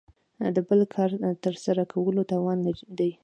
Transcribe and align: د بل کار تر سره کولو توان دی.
د 0.55 0.57
بل 0.67 0.81
کار 0.93 1.11
تر 1.43 1.55
سره 1.65 1.83
کولو 1.93 2.21
توان 2.31 2.59
دی. 2.97 3.11